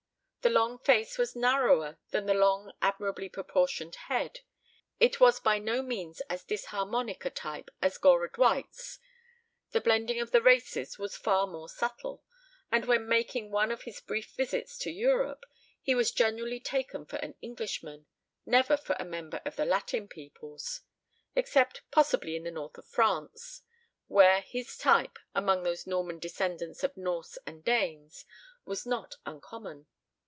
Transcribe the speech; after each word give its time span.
The 0.43 0.49
long 0.49 0.79
face 0.79 1.19
was 1.19 1.35
narrower 1.35 1.99
than 2.09 2.25
the 2.25 2.33
long 2.33 2.73
admirably 2.81 3.29
proportioned 3.29 3.93
head. 4.09 4.39
It 4.99 5.19
was 5.19 5.39
by 5.39 5.59
no 5.59 5.83
means 5.83 6.19
as 6.31 6.43
disharmonic 6.43 7.23
a 7.23 7.29
type 7.29 7.69
as 7.79 7.99
Gora 7.99 8.27
Dwight's; 8.31 8.97
the 9.69 9.79
blending 9.79 10.19
of 10.19 10.31
the 10.31 10.41
races 10.41 10.97
was 10.97 11.15
far 11.15 11.45
more 11.45 11.69
subtle, 11.69 12.23
and 12.71 12.85
when 12.85 13.07
making 13.07 13.51
one 13.51 13.69
of 13.71 13.83
his 13.83 14.01
brief 14.01 14.31
visits 14.35 14.79
to 14.79 14.89
Europe 14.91 15.45
he 15.79 15.93
was 15.93 16.09
generally 16.11 16.59
taken 16.59 17.05
for 17.05 17.17
an 17.17 17.35
Englishman, 17.43 18.07
never 18.43 18.77
for 18.77 18.95
a 18.97 19.05
member 19.05 19.41
of 19.45 19.57
the 19.57 19.65
Latin 19.65 20.07
peoples; 20.07 20.81
except 21.35 21.81
possibly 21.91 22.35
in 22.35 22.45
the 22.45 22.49
north 22.51 22.79
of 22.79 22.87
France, 22.87 23.61
where 24.07 24.41
his 24.41 24.75
type, 24.75 25.19
among 25.35 25.61
those 25.61 25.85
Norman 25.85 26.17
descendants 26.17 26.83
of 26.83 26.97
Norse 26.97 27.37
and 27.45 27.63
Danes, 27.63 28.25
was 28.65 28.87
not 28.87 29.17
uncommon. 29.23 29.85